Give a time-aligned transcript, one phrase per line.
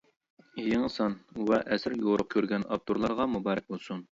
[0.67, 1.17] يېڭى سان
[1.51, 4.05] ۋە ئەسىرى يورۇق كۆرگەن ئاپتورلارغا مۇبارەك بولسۇن!